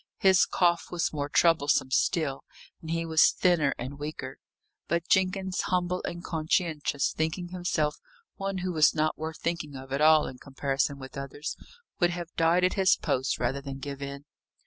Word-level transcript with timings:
His 0.17 0.47
cough 0.47 0.87
was 0.89 1.13
more 1.13 1.29
troublesome 1.29 1.91
still, 1.91 2.43
and 2.81 2.89
he 2.89 3.05
was 3.05 3.29
thinner 3.33 3.75
and 3.77 3.99
weaker. 3.99 4.39
But 4.87 5.07
Jenkins, 5.07 5.61
humble 5.65 6.01
and 6.05 6.23
conscientious, 6.23 7.13
thinking 7.13 7.49
himself 7.49 7.97
one 8.33 8.57
who 8.65 8.71
was 8.71 8.95
not 8.95 9.15
worth 9.15 9.37
thinking 9.41 9.75
of 9.75 9.93
at 9.93 10.01
all 10.01 10.25
in 10.25 10.39
comparison 10.39 10.97
with 10.97 11.19
others, 11.19 11.55
would 11.99 12.09
have 12.09 12.33
died 12.35 12.63
at 12.63 12.73
his 12.73 12.95
post 12.95 13.37
rather 13.37 13.61
than 13.61 13.77
give 13.77 14.01
in. 14.01 14.25